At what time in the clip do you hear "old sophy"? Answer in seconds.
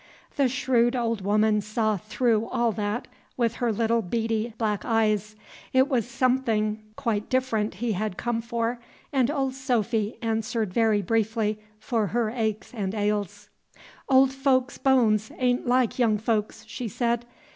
9.29-10.17